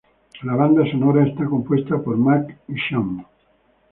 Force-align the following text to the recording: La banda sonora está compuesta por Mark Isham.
La 0.41 0.55
banda 0.55 0.83
sonora 0.89 1.27
está 1.27 1.45
compuesta 1.45 2.01
por 2.01 2.17
Mark 2.17 2.57
Isham. 2.67 3.23